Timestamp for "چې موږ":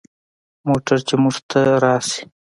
1.07-1.35